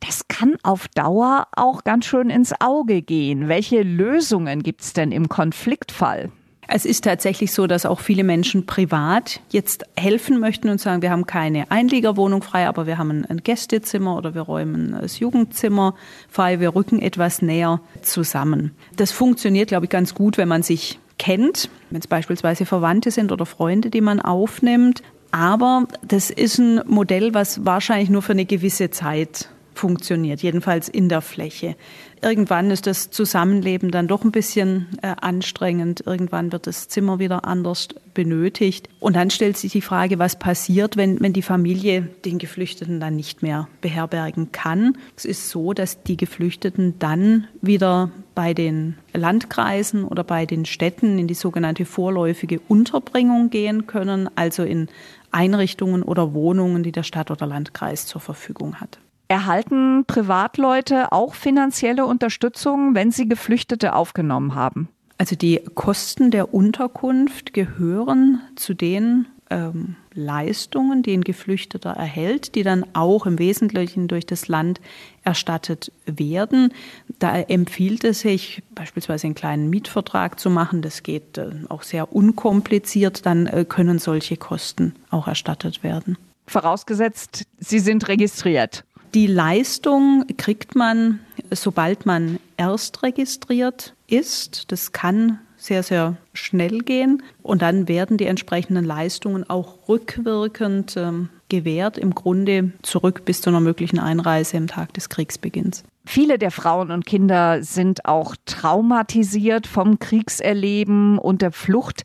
Das 0.01 0.27
kann 0.29 0.57
auf 0.63 0.89
Dauer 0.89 1.47
auch 1.55 1.85
ganz 1.85 2.07
schön 2.07 2.31
ins 2.31 2.53
Auge 2.61 3.03
gehen. 3.03 3.49
Welche 3.49 3.83
Lösungen 3.83 4.63
gibt 4.63 4.83
es 4.83 4.93
denn 4.93 5.13
im 5.13 5.29
Konfliktfall? 5.29 6.31
Es 6.69 6.87
ist 6.87 7.05
tatsächlich 7.05 7.53
so, 7.53 7.67
dass 7.67 7.85
auch 7.85 8.01
viele 8.01 8.25
Menschen 8.25 8.67
privat 8.67 9.41
jetzt 9.51 9.85
helfen 9.97 10.41
möchten 10.41 10.71
und 10.71 10.81
sagen, 10.81 11.03
wir 11.03 11.11
haben 11.11 11.27
keine 11.27 11.71
Einliegerwohnung 11.71 12.41
frei, 12.43 12.67
aber 12.67 12.87
wir 12.87 12.99
haben 12.99 13.27
ein 13.29 13.43
Gästezimmer 13.43 14.17
oder 14.17 14.35
wir 14.35 14.43
räumen 14.43 14.97
das 14.99 15.19
Jugendzimmer 15.19 15.95
frei, 16.29 16.61
wir 16.61 16.75
rücken 16.75 17.03
etwas 17.03 17.43
näher 17.43 17.81
zusammen. 18.01 18.71
Das 18.97 19.13
funktioniert, 19.13 19.69
glaube 19.69 19.87
ich, 19.87 19.91
ganz 19.91 20.15
gut, 20.15 20.39
wenn 20.39 20.49
man 20.49 20.63
sich 20.63 20.99
kennt, 21.23 21.71
wenn 21.91 22.01
es 22.01 22.09
beispielsweise 22.09 22.67
Verwandte 22.67 23.13
sind 23.13 23.31
oder 23.31 23.47
Freunde, 23.47 23.91
die 23.91 24.01
man 24.01 24.21
aufnimmt. 24.21 25.03
Aber 25.31 25.87
das 26.03 26.31
ist 26.31 26.59
ein 26.59 26.81
Modell, 26.89 27.33
was 27.33 27.65
wahrscheinlich 27.65 28.11
nur 28.11 28.23
für 28.23 28.33
eine 28.33 28.45
gewisse 28.45 28.91
Zeit 28.91 29.49
funktioniert, 29.75 30.43
jedenfalls 30.43 30.89
in 30.89 31.09
der 31.09 31.21
Fläche. 31.21 31.77
Irgendwann 32.21 32.71
ist 32.71 32.87
das 32.87 33.11
Zusammenleben 33.11 33.91
dann 33.91 34.07
doch 34.07 34.23
ein 34.23 34.31
bisschen 34.31 34.87
äh, 35.03 35.15
anstrengend. 35.21 36.05
Irgendwann 36.07 36.53
wird 36.53 36.69
das 36.69 36.87
Zimmer 36.87 37.19
wieder 37.19 37.45
anders 37.45 37.89
benötigt. 38.15 38.89
Und 39.01 39.17
dann 39.17 39.31
stellt 39.31 39.57
sich 39.57 39.73
die 39.73 39.81
Frage, 39.81 40.21
was 40.21 40.39
passiert, 40.39 40.97
wenn, 40.97 41.21
wenn 41.21 41.33
die 41.33 41.43
Familie 41.43 42.03
den 42.25 42.39
Geflüchteten 42.39 43.01
dann 43.01 43.17
nicht 43.17 43.43
mehr 43.43 43.67
beherbergen 43.81 44.53
kann. 44.53 44.97
Es 45.17 45.25
ist 45.25 45.49
so, 45.49 45.73
dass 45.73 46.05
die 46.05 46.17
Geflüchteten 46.17 46.99
dann 47.01 47.49
wieder 47.61 48.13
bei 48.37 48.55
den 48.55 48.97
Landkreisen 49.13 50.05
oder 50.05 50.23
bei 50.23 50.47
den 50.47 50.65
Städten 50.65 51.19
in 51.19 51.27
die 51.27 51.35
sogenannte 51.35 51.85
vorläufige 51.85 52.61
Unterbringung 52.69 53.51
gehen 53.51 53.89
können, 53.89 54.31
also 54.37 54.63
in 54.63 54.89
Einrichtungen 55.33 56.05
oder 56.05 56.35
Wohnungen, 56.35 56.85
die 56.85 56.93
der 56.93 57.03
Stadt 57.03 57.33
oder 57.33 57.47
Landkreis 57.47 58.07
zur 58.07 58.21
Verfügung 58.21 58.77
hat. 58.81 58.99
Erhalten 59.33 60.05
Privatleute 60.07 61.11
auch 61.11 61.33
finanzielle 61.33 62.05
Unterstützung, 62.05 62.95
wenn 62.95 63.11
sie 63.11 63.27
Geflüchtete 63.27 63.95
aufgenommen 63.95 64.55
haben? 64.55 64.91
Also 65.17 65.37
die 65.37 65.63
Kosten 65.75 66.31
der 66.31 66.53
Unterkunft 66.53 67.55
gehören 67.55 68.43
zu 68.57 68.75
den 68.75 69.25
ähm, 69.49 69.97
Leistungen, 70.13 71.03
die 71.03 71.15
ein 71.15 71.25
Geflüchteter 71.25 71.93
erhält, 71.93 72.57
die 72.57 72.63
dann 72.63 72.85
auch 72.93 73.25
im 73.25 73.39
Wesentlichen 73.39 74.07
durch 74.07 74.27
das 74.27 74.49
Land 74.49 74.83
erstattet 75.25 75.93
werden. 76.05 76.75
Da 77.19 77.35
empfiehlt 77.35 78.05
es 78.05 78.21
sich, 78.21 78.63
beispielsweise 78.75 79.29
einen 79.29 79.35
kleinen 79.35 79.71
Mietvertrag 79.71 80.39
zu 80.39 80.51
machen. 80.51 80.83
Das 80.83 81.03
geht 81.03 81.39
äh, 81.39 81.53
auch 81.71 81.85
sehr 81.85 82.15
unkompliziert. 82.15 83.25
Dann 83.25 83.47
äh, 83.47 83.65
können 83.67 83.99
solche 83.99 84.37
Kosten 84.37 84.95
auch 85.09 85.27
erstattet 85.27 85.83
werden. 85.83 86.19
Vorausgesetzt, 86.47 87.47
sie 87.61 87.79
sind 87.79 88.09
registriert. 88.09 88.85
Die 89.15 89.27
Leistung 89.27 90.25
kriegt 90.39 90.75
man, 90.75 91.21
sobald 91.51 92.07
man 92.07 92.39
erst 92.57 93.03
registriert 93.03 93.95
ist. 94.07 94.73
Das 94.73 94.93
kann 94.93 95.39
sehr, 95.59 95.83
sehr 95.83 96.17
schnell 96.33 96.79
gehen. 96.79 97.23
Und 97.43 97.61
dann 97.61 97.89
werden 97.89 98.17
die 98.17 98.25
entsprechenden 98.25 98.85
Leistungen 98.85 99.49
auch 99.49 99.89
rückwirkend 99.89 100.97
ähm, 100.97 101.29
gewährt, 101.51 101.99
im 101.99 102.15
Grunde 102.15 102.73
zurück 102.83 103.27
bis 103.27 103.43
zu 103.43 103.51
einer 103.51 103.61
möglichen 103.61 103.99
Einreise 103.99 104.57
im 104.57 104.67
Tag 104.67 104.95
des 104.95 105.11
Kriegsbeginns. 105.11 105.85
Viele 106.07 106.39
der 106.39 106.51
Frauen 106.51 106.91
und 106.91 107.05
Kinder 107.05 107.63
sind 107.63 108.07
auch 108.07 108.35
traumatisiert 108.47 109.67
vom 109.67 109.99
Kriegserleben 109.99 111.19
und 111.19 111.43
der 111.43 111.53
Flucht. 111.53 112.05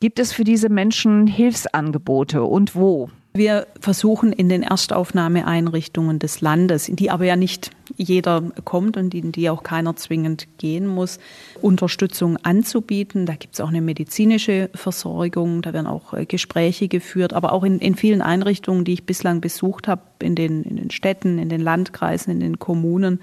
Gibt 0.00 0.18
es 0.18 0.32
für 0.32 0.44
diese 0.44 0.68
Menschen 0.68 1.26
Hilfsangebote 1.26 2.42
und 2.42 2.74
wo? 2.74 3.08
Wir 3.32 3.66
versuchen 3.80 4.32
in 4.32 4.48
den 4.48 4.62
Erstaufnahmeeinrichtungen 4.62 6.18
des 6.18 6.40
Landes, 6.40 6.90
die 6.92 7.10
aber 7.10 7.24
ja 7.24 7.36
nicht 7.36 7.70
jeder 7.96 8.42
kommt 8.64 8.96
und 8.96 9.14
in 9.14 9.32
die 9.32 9.50
auch 9.50 9.62
keiner 9.62 9.96
zwingend 9.96 10.46
gehen 10.58 10.86
muss, 10.86 11.18
Unterstützung 11.60 12.36
anzubieten. 12.38 13.26
Da 13.26 13.34
gibt 13.34 13.54
es 13.54 13.60
auch 13.60 13.68
eine 13.68 13.80
medizinische 13.80 14.70
Versorgung, 14.74 15.62
da 15.62 15.72
werden 15.72 15.86
auch 15.86 16.14
äh, 16.14 16.26
Gespräche 16.26 16.88
geführt, 16.88 17.32
aber 17.32 17.52
auch 17.52 17.64
in, 17.64 17.78
in 17.78 17.94
vielen 17.94 18.22
Einrichtungen, 18.22 18.84
die 18.84 18.94
ich 18.94 19.04
bislang 19.04 19.40
besucht 19.40 19.88
habe, 19.88 20.02
in 20.20 20.34
den, 20.34 20.62
in 20.62 20.76
den 20.76 20.90
Städten, 20.90 21.38
in 21.38 21.48
den 21.48 21.60
Landkreisen, 21.60 22.32
in 22.32 22.40
den 22.40 22.58
Kommunen, 22.58 23.20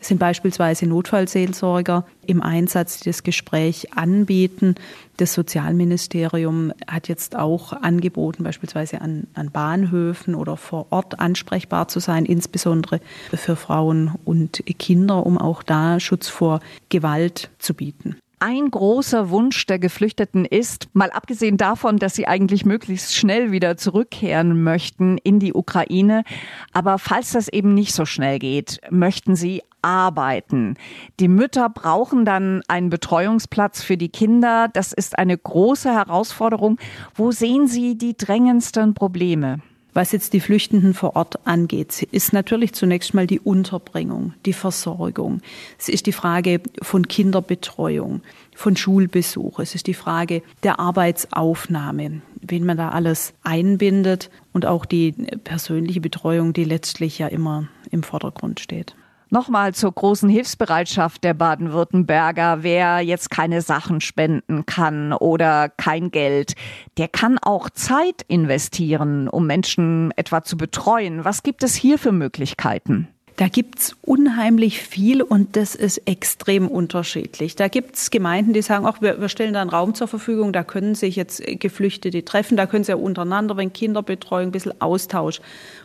sind 0.00 0.18
beispielsweise 0.18 0.86
Notfallseelsorger 0.86 2.06
im 2.26 2.42
Einsatz, 2.42 3.00
die 3.00 3.10
das 3.10 3.22
Gespräch 3.22 3.92
anbieten. 3.94 4.74
Das 5.18 5.34
Sozialministerium 5.34 6.72
hat 6.86 7.08
jetzt 7.08 7.36
auch 7.36 7.74
angeboten, 7.74 8.42
beispielsweise 8.42 9.02
an, 9.02 9.26
an 9.34 9.50
Bahnhöfen 9.50 10.34
oder 10.34 10.56
vor 10.56 10.86
Ort 10.90 11.20
ansprechbar 11.20 11.88
zu 11.88 12.00
sein, 12.00 12.24
insbesondere 12.24 13.00
für 13.34 13.56
Frauen 13.56 14.09
und 14.24 14.62
Kinder, 14.78 15.26
um 15.26 15.38
auch 15.38 15.62
da 15.62 16.00
Schutz 16.00 16.28
vor 16.28 16.60
Gewalt 16.88 17.50
zu 17.58 17.74
bieten. 17.74 18.16
Ein 18.42 18.70
großer 18.70 19.28
Wunsch 19.28 19.66
der 19.66 19.78
Geflüchteten 19.78 20.46
ist, 20.46 20.88
mal 20.94 21.10
abgesehen 21.10 21.58
davon, 21.58 21.98
dass 21.98 22.14
sie 22.14 22.26
eigentlich 22.26 22.64
möglichst 22.64 23.14
schnell 23.14 23.52
wieder 23.52 23.76
zurückkehren 23.76 24.62
möchten 24.62 25.18
in 25.18 25.40
die 25.40 25.52
Ukraine, 25.52 26.24
aber 26.72 26.98
falls 26.98 27.32
das 27.32 27.48
eben 27.48 27.74
nicht 27.74 27.92
so 27.92 28.06
schnell 28.06 28.38
geht, 28.38 28.80
möchten 28.88 29.36
sie 29.36 29.62
arbeiten. 29.82 30.76
Die 31.20 31.28
Mütter 31.28 31.68
brauchen 31.68 32.24
dann 32.24 32.62
einen 32.66 32.88
Betreuungsplatz 32.88 33.82
für 33.82 33.98
die 33.98 34.08
Kinder. 34.08 34.68
Das 34.72 34.94
ist 34.94 35.18
eine 35.18 35.36
große 35.36 35.92
Herausforderung. 35.92 36.78
Wo 37.14 37.32
sehen 37.32 37.66
Sie 37.66 37.98
die 37.98 38.16
drängendsten 38.16 38.94
Probleme? 38.94 39.60
Was 39.92 40.12
jetzt 40.12 40.32
die 40.32 40.40
Flüchtenden 40.40 40.94
vor 40.94 41.16
Ort 41.16 41.46
angeht, 41.46 42.06
ist 42.12 42.32
natürlich 42.32 42.72
zunächst 42.74 43.12
mal 43.12 43.26
die 43.26 43.40
Unterbringung, 43.40 44.34
die 44.46 44.52
Versorgung. 44.52 45.40
Es 45.78 45.88
ist 45.88 46.06
die 46.06 46.12
Frage 46.12 46.60
von 46.80 47.08
Kinderbetreuung, 47.08 48.22
von 48.54 48.76
Schulbesuch. 48.76 49.58
Es 49.58 49.74
ist 49.74 49.86
die 49.88 49.94
Frage 49.94 50.42
der 50.62 50.78
Arbeitsaufnahme, 50.78 52.22
wen 52.40 52.64
man 52.64 52.76
da 52.76 52.90
alles 52.90 53.34
einbindet 53.42 54.30
und 54.52 54.64
auch 54.64 54.84
die 54.84 55.12
persönliche 55.44 56.00
Betreuung, 56.00 56.52
die 56.52 56.64
letztlich 56.64 57.18
ja 57.18 57.26
immer 57.26 57.68
im 57.90 58.02
Vordergrund 58.02 58.60
steht. 58.60 58.94
Nochmal 59.32 59.74
zur 59.74 59.92
großen 59.92 60.28
Hilfsbereitschaft 60.28 61.22
der 61.22 61.34
Baden-Württemberger. 61.34 62.64
Wer 62.64 62.98
jetzt 62.98 63.30
keine 63.30 63.62
Sachen 63.62 64.00
spenden 64.00 64.66
kann 64.66 65.12
oder 65.12 65.68
kein 65.68 66.10
Geld, 66.10 66.54
der 66.98 67.06
kann 67.06 67.38
auch 67.38 67.70
Zeit 67.70 68.22
investieren, 68.26 69.28
um 69.28 69.46
Menschen 69.46 70.12
etwa 70.16 70.42
zu 70.42 70.56
betreuen. 70.56 71.24
Was 71.24 71.44
gibt 71.44 71.62
es 71.62 71.76
hier 71.76 71.96
für 71.96 72.10
Möglichkeiten? 72.10 73.06
Da 73.40 73.48
gibt's 73.48 73.96
unheimlich 74.02 74.82
viel 74.82 75.22
und 75.22 75.56
das 75.56 75.74
ist 75.74 75.98
extrem 76.06 76.68
unterschiedlich. 76.68 77.56
Da 77.56 77.68
gibt's 77.68 78.10
Gemeinden, 78.10 78.52
die 78.52 78.60
sagen, 78.60 78.84
auch 78.84 79.00
wir, 79.00 79.18
wir, 79.18 79.30
stellen 79.30 79.54
da 79.54 79.62
einen 79.62 79.70
Raum 79.70 79.94
zur 79.94 80.08
Verfügung, 80.08 80.52
da 80.52 80.62
können 80.62 80.94
sich 80.94 81.16
jetzt 81.16 81.42
Geflüchtete 81.46 82.22
treffen, 82.22 82.58
da 82.58 82.66
können 82.66 82.84
sie 82.84 82.92
ja 82.92 82.96
untereinander, 82.96 83.56
wenn 83.56 83.72
Kinderbetreuung, 83.72 84.48
ein 84.48 84.52
bisschen 84.52 84.78
Austausch 84.82 85.40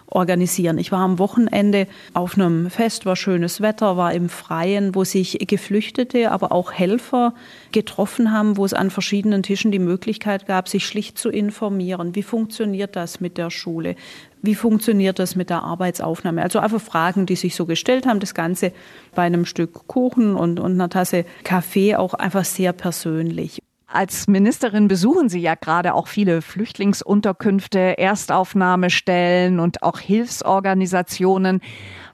organisieren. 0.07 0.77
Ich 0.77 0.91
war 0.91 0.99
am 0.99 1.19
Wochenende 1.19 1.87
auf 2.13 2.35
einem 2.35 2.69
Fest, 2.69 3.05
war 3.05 3.15
schönes 3.15 3.61
Wetter, 3.61 3.97
war 3.97 4.13
im 4.13 4.29
Freien, 4.29 4.95
wo 4.95 5.03
sich 5.03 5.37
Geflüchtete, 5.47 6.31
aber 6.31 6.51
auch 6.51 6.71
Helfer 6.71 7.33
getroffen 7.71 8.31
haben, 8.31 8.57
wo 8.57 8.65
es 8.65 8.73
an 8.73 8.91
verschiedenen 8.91 9.43
Tischen 9.43 9.71
die 9.71 9.79
Möglichkeit 9.79 10.47
gab, 10.47 10.69
sich 10.69 10.85
schlicht 10.85 11.17
zu 11.17 11.29
informieren. 11.29 12.15
Wie 12.15 12.23
funktioniert 12.23 12.95
das 12.95 13.19
mit 13.19 13.37
der 13.37 13.49
Schule? 13.49 13.95
Wie 14.41 14.55
funktioniert 14.55 15.17
das 15.17 15.35
mit 15.35 15.49
der 15.49 15.63
Arbeitsaufnahme? 15.63 16.43
Also 16.43 16.59
einfach 16.59 16.81
Fragen, 16.81 17.25
die 17.25 17.35
sich 17.35 17.55
so 17.55 17.65
gestellt 17.65 18.05
haben. 18.05 18.19
Das 18.19 18.35
Ganze 18.35 18.71
bei 19.15 19.23
einem 19.23 19.45
Stück 19.45 19.87
Kuchen 19.87 20.35
und, 20.35 20.59
und 20.59 20.73
einer 20.73 20.89
Tasse 20.89 21.25
Kaffee 21.43 21.95
auch 21.95 22.13
einfach 22.13 22.45
sehr 22.45 22.71
persönlich. 22.71 23.64
Als 23.95 24.27
Ministerin 24.27 24.89
besuchen 24.89 25.29
Sie 25.29 25.39
ja 25.39 25.55
gerade 25.55 25.93
auch 25.93 26.09
viele 26.09 26.41
Flüchtlingsunterkünfte, 26.41 27.97
Erstaufnahmestellen 27.97 29.61
und 29.61 29.83
auch 29.83 29.99
Hilfsorganisationen. 29.99 31.61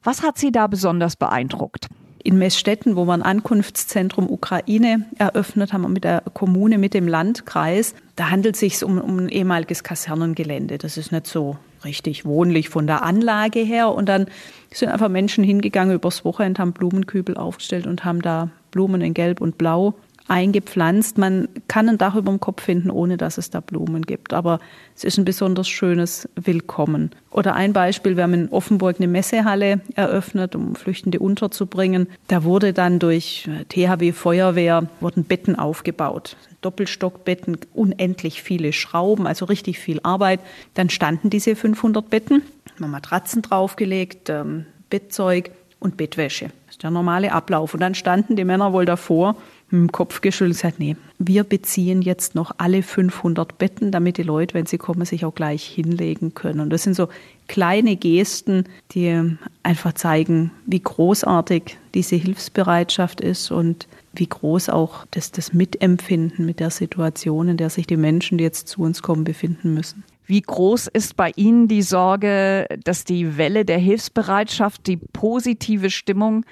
Was 0.04 0.22
hat 0.22 0.38
Sie 0.38 0.52
da 0.52 0.68
besonders 0.68 1.16
beeindruckt? 1.16 1.88
in 2.24 2.38
Messstetten, 2.38 2.96
wo 2.96 3.06
wir 3.06 3.14
ein 3.14 3.24
Ankunftszentrum 3.24 4.30
Ukraine 4.30 5.08
eröffnet 5.18 5.74
haben, 5.74 5.92
mit 5.92 6.04
der 6.04 6.22
Kommune, 6.36 6.78
mit 6.78 6.94
dem 6.94 7.08
Landkreis. 7.08 7.96
Da 8.16 8.30
handelt 8.30 8.54
es 8.54 8.60
sich 8.60 8.84
um, 8.84 9.02
um 9.02 9.18
ein 9.18 9.30
ehemaliges 9.30 9.84
Kasernengelände. 9.84 10.78
Das 10.78 10.98
ist 10.98 11.12
nicht 11.12 11.26
so 11.26 11.58
richtig 11.84 12.24
wohnlich 12.24 12.70
von 12.70 12.86
der 12.86 13.02
Anlage 13.02 13.62
her. 13.62 13.92
Und 13.92 14.08
dann 14.08 14.28
sind 14.72 14.90
einfach 14.90 15.10
Menschen 15.10 15.44
hingegangen 15.44 15.96
übers 15.96 16.24
Wochenende, 16.24 16.62
haben 16.62 16.74
Blumenkübel 16.74 17.38
aufgestellt 17.38 17.88
und 17.88 18.06
haben 18.06 18.22
da 18.22 18.50
Blumen 18.70 19.02
in 19.02 19.16
Gelb 19.16 19.42
und 19.42 19.58
Blau 19.58 19.96
eingepflanzt. 20.28 21.18
Man 21.18 21.48
kann 21.68 21.90
ein 21.90 21.98
Dach 21.98 22.16
über 22.16 22.32
dem 22.32 22.40
Kopf 22.40 22.64
finden, 22.64 22.90
ohne 22.90 23.18
dass 23.18 23.38
es 23.38 23.50
da 23.50 23.60
Blumen 23.60 24.04
gibt. 24.04 24.34
Aber 24.34 24.60
es 24.96 25.04
ist 25.04 25.18
ein 25.18 25.26
besonders 25.26 25.68
schönes 25.68 26.30
Willkommen. 26.36 27.12
Oder 27.32 27.56
ein 27.56 27.74
Beispiel, 27.74 28.18
wir 28.18 28.24
haben 28.24 28.34
in 28.34 28.50
Offenburg 28.50 28.98
eine 28.98 29.08
Messehalle 29.08 29.82
eröffnet, 29.96 30.56
um 30.56 30.76
Flüchtende 30.76 31.20
unterzubringen. 31.20 32.08
Da 32.28 32.44
wurde 32.44 32.74
dann 32.74 33.00
durch 33.00 33.50
THW 33.70 34.12
Feuerwehr 34.12 34.88
wurden 35.00 35.24
Betten 35.24 35.58
aufgebaut. 35.58 36.36
Doppelstockbetten, 36.62 37.58
unendlich 37.74 38.44
viele 38.44 38.74
Schrauben, 38.74 39.28
also 39.28 39.46
richtig 39.46 39.80
viel 39.80 40.00
Arbeit. 40.04 40.40
Dann 40.76 40.90
standen 40.90 41.30
diese 41.30 41.56
500 41.56 42.10
Betten, 42.10 42.44
haben 42.80 42.92
Matratzen 42.92 43.42
draufgelegt, 43.42 44.30
ähm, 44.30 44.66
Bettzeug 44.90 45.52
und 45.80 45.98
Bettwäsche. 45.98 46.52
Das 46.68 46.76
ist 46.76 46.84
der 46.84 46.92
normale 46.92 47.32
Ablauf. 47.32 47.74
Und 47.74 47.80
dann 47.80 47.96
standen 47.96 48.36
die 48.36 48.46
Männer 48.46 48.72
wohl 48.72 48.86
davor 48.86 49.36
dem 49.72 49.92
Kopf 49.92 50.22
geschüttelt 50.22 50.52
und 50.52 50.62
gesagt, 50.62 50.80
nee, 50.80 50.96
wir 51.18 51.44
beziehen 51.44 52.02
jetzt 52.02 52.36
noch 52.36 52.52
alle 52.58 52.84
500 52.84 53.58
Betten, 53.58 53.92
damit 53.92 54.18
die 54.18 54.24
Leute, 54.24 54.54
wenn 54.54 54.66
sie 54.66 54.78
kommen, 54.78 55.06
sich 55.06 55.26
auch 55.26 55.34
gleich 55.34 55.64
hinlegen 55.64 56.34
können. 56.34 56.60
Und 56.60 56.70
das 56.72 56.84
sind 56.84 56.96
so 56.96 57.08
kleine 57.48 57.96
Gesten, 57.96 58.66
die 58.92 59.38
einfach 59.64 59.94
zeigen, 59.94 60.52
wie 60.66 60.82
großartig 60.82 61.78
diese 61.94 62.16
Hilfsbereitschaft 62.16 63.22
ist 63.22 63.52
und 63.52 63.88
wie 64.14 64.28
groß 64.28 64.70
auch 64.70 65.06
das, 65.12 65.32
das 65.32 65.54
Mitempfinden 65.54 66.46
mit 66.46 66.60
der 66.60 66.70
Situation, 66.70 67.48
in 67.48 67.58
der 67.58 67.70
sich 67.70 67.88
die 67.88 67.98
Menschen, 67.98 68.38
die 68.38 68.44
jetzt 68.44 68.68
zu 68.68 68.82
uns 68.82 69.02
kommen, 69.02 69.24
befinden 69.24 69.74
müssen. 69.74 70.04
Wie 70.26 70.42
groß 70.42 70.88
ist 70.88 71.18
bei 71.18 71.32
Ihnen 71.36 71.68
die 71.68 71.82
Sorge, 71.82 72.68
dass 72.84 73.04
die 73.04 73.38
Welle 73.38 73.66
der 73.66 73.80
Hilfsbereitschaft, 73.80 74.88
die 74.88 74.98
positive 74.98 75.90
Stimmung 75.90 76.46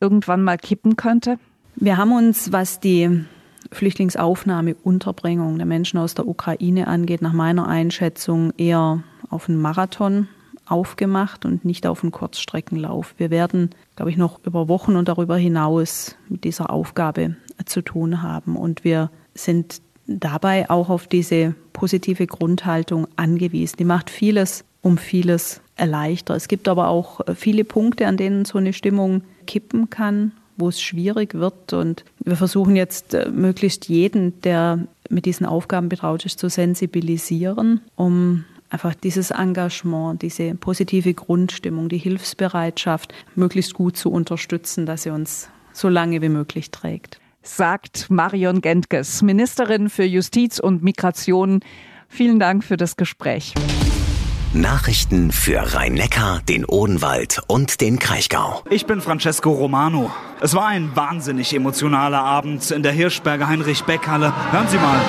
irgendwann 0.00 0.44
mal 0.44 0.58
kippen 0.58 0.96
könnte? 0.96 1.38
Wir 1.78 1.98
haben 1.98 2.12
uns, 2.12 2.52
was 2.52 2.80
die 2.80 3.24
Flüchtlingsaufnahme, 3.70 4.76
Unterbringung 4.82 5.58
der 5.58 5.66
Menschen 5.66 5.98
aus 5.98 6.14
der 6.14 6.26
Ukraine 6.26 6.88
angeht, 6.88 7.20
nach 7.20 7.34
meiner 7.34 7.68
Einschätzung 7.68 8.54
eher 8.56 9.02
auf 9.28 9.48
einen 9.48 9.60
Marathon 9.60 10.28
aufgemacht 10.64 11.44
und 11.44 11.66
nicht 11.66 11.86
auf 11.86 12.02
einen 12.02 12.12
Kurzstreckenlauf. 12.12 13.14
Wir 13.18 13.30
werden, 13.30 13.70
glaube 13.94 14.10
ich, 14.10 14.16
noch 14.16 14.40
über 14.44 14.68
Wochen 14.68 14.96
und 14.96 15.08
darüber 15.08 15.36
hinaus 15.36 16.16
mit 16.30 16.44
dieser 16.44 16.70
Aufgabe 16.70 17.36
zu 17.66 17.82
tun 17.82 18.22
haben. 18.22 18.56
Und 18.56 18.82
wir 18.82 19.10
sind 19.34 19.82
dabei 20.06 20.70
auch 20.70 20.88
auf 20.88 21.06
diese 21.06 21.54
positive 21.74 22.26
Grundhaltung 22.26 23.06
angewiesen. 23.16 23.76
Die 23.78 23.84
macht 23.84 24.08
vieles 24.08 24.64
um 24.80 24.96
vieles 24.96 25.60
erleichtert. 25.76 26.38
Es 26.38 26.48
gibt 26.48 26.68
aber 26.68 26.88
auch 26.88 27.20
viele 27.34 27.64
Punkte, 27.64 28.06
an 28.06 28.16
denen 28.16 28.46
so 28.46 28.56
eine 28.56 28.72
Stimmung 28.72 29.22
kippen 29.46 29.90
kann, 29.90 30.32
wo 30.56 30.68
es 30.68 30.80
schwierig 30.80 31.34
wird. 31.34 31.72
Und 31.72 32.04
wir 32.24 32.36
versuchen 32.36 32.76
jetzt 32.76 33.14
äh, 33.14 33.28
möglichst 33.30 33.88
jeden, 33.88 34.40
der 34.42 34.86
mit 35.08 35.26
diesen 35.26 35.46
Aufgaben 35.46 35.88
betraut 35.88 36.24
ist, 36.24 36.38
zu 36.38 36.48
sensibilisieren, 36.48 37.80
um 37.94 38.44
einfach 38.70 38.94
dieses 38.94 39.30
Engagement, 39.30 40.22
diese 40.22 40.54
positive 40.54 41.14
Grundstimmung, 41.14 41.88
die 41.88 41.98
Hilfsbereitschaft 41.98 43.14
möglichst 43.34 43.74
gut 43.74 43.96
zu 43.96 44.10
unterstützen, 44.10 44.86
dass 44.86 45.04
sie 45.04 45.10
uns 45.10 45.48
so 45.72 45.88
lange 45.88 46.22
wie 46.22 46.28
möglich 46.28 46.70
trägt. 46.70 47.20
Sagt 47.42 48.10
Marion 48.10 48.60
Gentges, 48.60 49.22
Ministerin 49.22 49.88
für 49.88 50.04
Justiz 50.04 50.58
und 50.58 50.82
Migration. 50.82 51.60
Vielen 52.08 52.40
Dank 52.40 52.64
für 52.64 52.76
das 52.76 52.96
Gespräch. 52.96 53.54
Nachrichten 54.60 55.32
für 55.32 55.74
Rhein-Neckar, 55.74 56.40
den 56.48 56.64
Odenwald 56.64 57.42
und 57.46 57.80
den 57.80 57.98
Kraichgau. 57.98 58.62
Ich 58.70 58.86
bin 58.86 59.00
Francesco 59.00 59.50
Romano. 59.50 60.10
Es 60.40 60.54
war 60.54 60.66
ein 60.66 60.94
wahnsinnig 60.94 61.54
emotionaler 61.54 62.22
Abend 62.22 62.70
in 62.70 62.82
der 62.82 62.92
Hirschberger 62.92 63.48
Heinrich-Beck-Halle. 63.48 64.32
Hören 64.52 64.68
Sie 64.68 64.78
mal. 64.78 65.00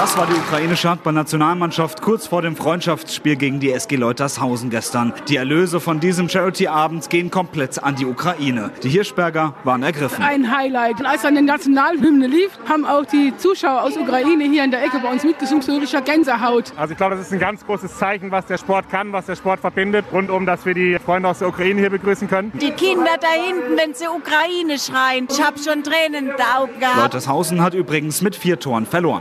Das 0.00 0.16
war 0.16 0.26
die 0.26 0.32
ukrainische 0.32 0.88
Handball-Nationalmannschaft 0.88 2.00
kurz 2.00 2.26
vor 2.26 2.40
dem 2.40 2.56
Freundschaftsspiel 2.56 3.36
gegen 3.36 3.60
die 3.60 3.70
SG 3.70 3.96
Leutershausen 3.96 4.70
gestern. 4.70 5.12
Die 5.28 5.36
Erlöse 5.36 5.78
von 5.78 6.00
diesem 6.00 6.30
Charity-Abend 6.30 7.10
gehen 7.10 7.30
komplett 7.30 7.84
an 7.84 7.96
die 7.96 8.06
Ukraine. 8.06 8.70
Die 8.82 8.88
Hirschberger 8.88 9.56
waren 9.62 9.82
ergriffen. 9.82 10.24
Ein 10.24 10.56
Highlight. 10.56 11.00
Und 11.00 11.04
als 11.04 11.20
dann 11.20 11.34
die 11.34 11.42
Nationalhymne 11.42 12.28
lief, 12.28 12.48
haben 12.66 12.86
auch 12.86 13.04
die 13.04 13.36
Zuschauer 13.36 13.82
aus 13.82 13.94
Ukraine 13.98 14.44
hier 14.44 14.64
in 14.64 14.70
der 14.70 14.82
Ecke 14.82 15.00
bei 15.00 15.12
uns 15.12 15.22
mitgesungen, 15.22 15.60
so 15.60 15.76
richtiger 15.76 16.00
Gänsehaut. 16.00 16.72
Also 16.78 16.92
ich 16.92 16.96
glaube, 16.96 17.16
das 17.16 17.26
ist 17.26 17.34
ein 17.34 17.38
ganz 17.38 17.66
großes 17.66 17.98
Zeichen, 17.98 18.30
was 18.30 18.46
der 18.46 18.56
Sport 18.56 18.88
kann, 18.88 19.12
was 19.12 19.26
der 19.26 19.36
Sport 19.36 19.60
verbindet, 19.60 20.06
rundum, 20.10 20.46
dass 20.46 20.64
wir 20.64 20.72
die 20.72 20.98
Freunde 20.98 21.28
aus 21.28 21.40
der 21.40 21.48
Ukraine 21.48 21.78
hier 21.78 21.90
begrüßen 21.90 22.26
können. 22.26 22.52
Die 22.58 22.70
Kinder 22.70 23.18
da 23.20 23.28
hinten, 23.28 23.76
wenn 23.76 23.92
sie 23.92 24.06
Ukraine 24.08 24.78
schreien, 24.78 25.28
ich 25.30 25.44
habe 25.44 25.58
schon 25.58 25.82
Tränen 25.84 26.14
in 26.14 26.24
den 26.28 26.46
Augen 26.56 26.80
gehabt. 26.80 26.96
Leutershausen 26.96 27.60
hat 27.60 27.74
übrigens 27.74 28.22
mit 28.22 28.34
vier 28.34 28.58
Toren 28.58 28.86
verloren. 28.86 29.20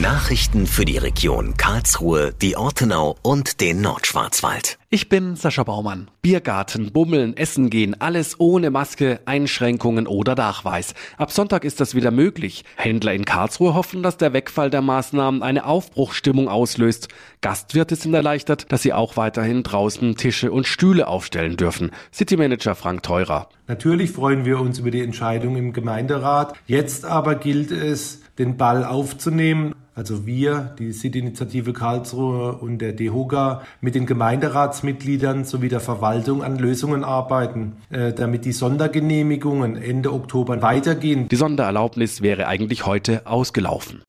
Nachrichten 0.00 0.66
für 0.66 0.86
die 0.86 0.96
Region 0.96 1.58
Karlsruhe, 1.58 2.32
die 2.40 2.56
Ortenau 2.56 3.14
und 3.20 3.60
den 3.60 3.82
Nordschwarzwald. 3.82 4.78
Ich 4.88 5.10
bin 5.10 5.36
Sascha 5.36 5.64
Baumann. 5.64 6.10
Biergarten, 6.22 6.92
Bummeln, 6.92 7.36
Essen 7.36 7.68
gehen, 7.68 8.00
alles 8.00 8.40
ohne 8.40 8.70
Maske, 8.70 9.20
Einschränkungen 9.26 10.06
oder 10.06 10.34
Nachweis. 10.34 10.94
Ab 11.18 11.30
Sonntag 11.30 11.64
ist 11.64 11.78
das 11.78 11.94
wieder 11.94 12.10
möglich. 12.10 12.64
Händler 12.76 13.12
in 13.12 13.26
Karlsruhe 13.26 13.74
hoffen, 13.74 14.02
dass 14.02 14.16
der 14.16 14.32
Wegfall 14.32 14.70
der 14.70 14.80
Maßnahmen 14.80 15.42
eine 15.42 15.66
Aufbruchstimmung 15.66 16.48
auslöst. 16.48 17.08
Gastwirte 17.42 17.94
sind 17.94 18.14
erleichtert, 18.14 18.72
dass 18.72 18.80
sie 18.80 18.94
auch 18.94 19.18
weiterhin 19.18 19.62
draußen 19.62 20.16
Tische 20.16 20.52
und 20.52 20.66
Stühle 20.66 21.06
aufstellen 21.06 21.58
dürfen. 21.58 21.90
Citymanager 22.14 22.74
Frank 22.74 23.02
Teurer. 23.02 23.50
Natürlich 23.68 24.10
freuen 24.10 24.46
wir 24.46 24.58
uns 24.58 24.78
über 24.78 24.90
die 24.90 25.02
Entscheidung 25.02 25.56
im 25.56 25.74
Gemeinderat. 25.74 26.54
Jetzt 26.66 27.04
aber 27.04 27.34
gilt 27.34 27.70
es, 27.70 28.22
den 28.38 28.56
Ball 28.56 28.84
aufzunehmen 28.84 29.74
also 29.94 30.26
wir, 30.26 30.74
die 30.78 30.92
City-Initiative 30.92 31.72
Karlsruhe 31.72 32.56
und 32.56 32.78
der 32.78 32.92
DEHOGA, 32.92 33.62
mit 33.80 33.94
den 33.94 34.06
Gemeinderatsmitgliedern 34.06 35.44
sowie 35.44 35.68
der 35.68 35.80
Verwaltung 35.80 36.42
an 36.42 36.58
Lösungen 36.58 37.04
arbeiten, 37.04 37.76
äh, 37.90 38.12
damit 38.12 38.44
die 38.44 38.52
Sondergenehmigungen 38.52 39.76
Ende 39.76 40.12
Oktober 40.12 40.62
weitergehen. 40.62 41.28
Die 41.28 41.36
Sondererlaubnis 41.36 42.22
wäre 42.22 42.46
eigentlich 42.46 42.86
heute 42.86 43.26
ausgelaufen. 43.26 44.02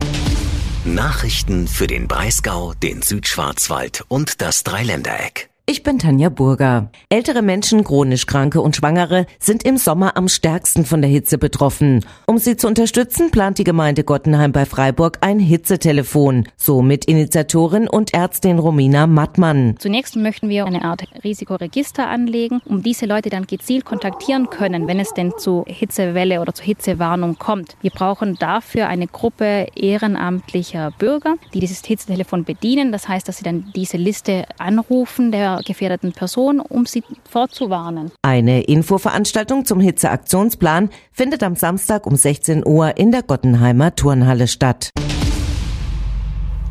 Nachrichten 0.86 1.67
für 1.67 1.88
den 1.88 2.08
Breisgau, 2.08 2.74
den 2.74 3.02
Südschwarzwald 3.02 4.04
und 4.10 4.41
das 4.41 4.63
Dreiländereck. 4.63 5.52
Ich 5.65 5.82
bin 5.82 5.97
Tanja 5.97 6.28
Burger. 6.28 6.91
Ältere 7.08 7.41
Menschen, 7.41 7.86
chronisch 7.86 8.26
Kranke 8.26 8.60
und 8.60 8.76
Schwangere 8.76 9.26
sind 9.39 9.63
im 9.63 9.78
Sommer 9.78 10.17
am 10.17 10.28
stärksten 10.28 10.84
von 10.84 11.02
der 11.02 11.10
Hitze 11.10 11.38
betroffen. 11.38 12.06
Um 12.28 12.38
sie 12.38 12.58
zu 12.58 12.67
unterstützen, 12.67 13.32
plant 13.32 13.60
die 13.60 13.63
Gemeinde 13.63 14.04
Gottenheim 14.04 14.52
bei 14.52 14.65
Freiburg 14.65 15.19
ein 15.21 15.39
Hitzetelefon. 15.39 16.49
So 16.58 16.82
mit 16.82 17.06
Initiatorin 17.06 17.88
und 17.88 18.13
Ärztin 18.13 18.60
Romina 18.60 19.08
Mattmann. 19.08 19.76
Zunächst 19.80 20.17
möchten 20.17 20.49
wir 20.49 20.65
eine 20.65 20.84
Art 20.84 21.06
Risikoregister 21.23 22.10
anlegen, 22.10 22.62
um 22.65 22.84
diese 22.84 23.06
Leute 23.06 23.30
dann 23.30 23.47
gezielt 23.47 23.86
kontaktieren 23.86 24.49
können, 24.49 24.88
wenn 24.88 24.99
es 24.99 25.13
denn 25.13 25.32
zu 25.38 25.63
Hitzewelle 25.65 26.41
oder 26.41 26.54
zu 26.54 26.63
Hitzewarnung 26.63 27.38
kommt. 27.38 27.78
Wir 27.80 27.91
brauchen 27.91 28.36
dafür 28.36 28.89
eine 28.89 29.08
Gruppe 29.08 29.67
ehrenamtlicher 29.76 30.91
Bürger, 30.99 31.36
die 31.54 31.62
dieses 31.62 31.86
Hitzetelefon 31.86 32.43
bedienen. 32.43 32.91
Das 32.91 33.08
heißt, 33.08 33.30
dass 33.30 33.38
sie 33.38 33.45
dann 33.45 33.71
diese 33.73 33.95
Liste 33.95 34.43
anrufen, 34.58 35.32
der 35.32 35.52
gefährdeten 35.65 36.13
Person, 36.13 36.59
um 36.59 36.85
sie 36.85 37.03
vorzuwarnen. 37.29 38.11
Eine 38.21 38.63
Infoveranstaltung 38.63 39.65
zum 39.65 39.79
Hitzeaktionsplan 39.79 40.89
findet 41.11 41.43
am 41.43 41.55
Samstag 41.55 42.05
um 42.05 42.15
16 42.15 42.65
Uhr 42.65 42.97
in 42.97 43.11
der 43.11 43.23
Gottenheimer 43.23 43.95
Turnhalle 43.95 44.47
statt. 44.47 44.91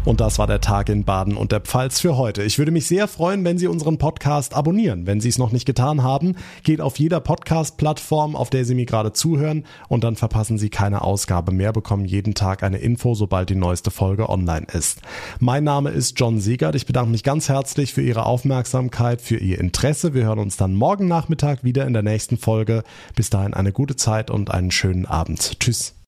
Und 0.05 0.21
das 0.21 0.41
war 0.41 0.49
der 0.49 0.61
Tag 0.61 0.89
in 0.89 1.05
Baden 1.05 1.37
und 1.37 1.53
der 1.53 1.61
Pfalz 1.61 2.01
für 2.01 2.17
heute. 2.17 2.43
Ich 2.43 2.59
würde 2.59 2.73
mich 2.73 2.87
sehr 2.87 3.07
freuen, 3.07 3.45
wenn 3.45 3.57
Sie 3.57 3.69
unseren 3.69 3.99
Podcast 3.99 4.53
abonnieren. 4.53 5.07
Wenn 5.07 5.21
Sie 5.21 5.29
es 5.29 5.39
noch 5.39 5.53
nicht 5.53 5.65
getan 5.65 6.03
haben, 6.03 6.35
geht 6.65 6.81
auf 6.81 6.99
jeder 6.99 7.21
Podcast-Plattform, 7.21 8.35
auf 8.35 8.51
der 8.51 8.65
Sie 8.65 8.75
mir 8.75 8.85
gerade 8.85 9.13
zuhören 9.13 9.65
und 9.89 10.03
dann 10.03 10.17
verpassen 10.17 10.59
Sie 10.59 10.71
keine 10.71 11.03
Ausgabe 11.03 11.53
mehr, 11.53 11.73
bekommen 11.73 12.05
jeden 12.05 12.35
Tag 12.35 12.65
eine 12.65 12.79
Info, 12.79 13.15
sobald 13.15 13.49
die 13.49 13.55
neueste 13.55 13.93
Folge 13.93 14.29
online 14.29 14.67
ist. 14.73 15.03
Mein 15.39 15.63
Name 15.63 15.91
ist 15.91 16.19
John 16.19 16.41
Siegert. 16.41 16.75
Ich 16.75 16.87
bedanke 16.87 17.13
mich 17.13 17.23
ganz 17.23 17.49
herzlich 17.49 17.95
für 17.95 18.03
Ihre 18.03 18.27
Aufmerksamkeit, 18.27 19.21
für 19.21 19.37
Ihr 19.37 19.61
Interesse. 19.61 20.15
Wir 20.15 20.25
hören 20.25 20.41
uns 20.41 20.57
dann 20.57 20.75
morgen 20.75 21.07
Nachmittag 21.07 21.63
wieder 21.63 21.87
in 21.87 21.93
der 21.93 22.03
nächsten 22.03 22.39
Folge. 22.39 22.83
Bis 23.15 23.31
dahin 23.31 23.55
eine 23.55 23.71
gute 23.73 23.95
Zeit 23.95 24.33
und 24.33 24.51
einen 24.51 24.73
schönen 24.73 25.07
Abend. 25.07 25.61
Tschüss. 25.61 25.95